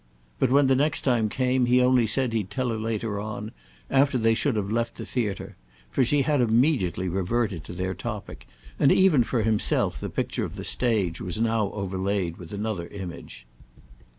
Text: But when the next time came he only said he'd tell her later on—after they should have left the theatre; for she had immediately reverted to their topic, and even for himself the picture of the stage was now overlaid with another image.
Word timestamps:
But 0.39 0.49
when 0.49 0.65
the 0.65 0.75
next 0.75 1.01
time 1.01 1.29
came 1.29 1.67
he 1.67 1.79
only 1.79 2.07
said 2.07 2.33
he'd 2.33 2.49
tell 2.49 2.69
her 2.69 2.77
later 2.79 3.19
on—after 3.19 4.17
they 4.17 4.33
should 4.33 4.55
have 4.55 4.71
left 4.71 4.95
the 4.95 5.05
theatre; 5.05 5.57
for 5.91 6.03
she 6.03 6.23
had 6.23 6.41
immediately 6.41 7.07
reverted 7.07 7.63
to 7.65 7.73
their 7.73 7.93
topic, 7.93 8.47
and 8.79 8.91
even 8.91 9.23
for 9.23 9.43
himself 9.43 9.99
the 9.99 10.09
picture 10.09 10.43
of 10.43 10.55
the 10.55 10.63
stage 10.63 11.21
was 11.21 11.39
now 11.39 11.69
overlaid 11.73 12.37
with 12.37 12.51
another 12.51 12.87
image. 12.87 13.45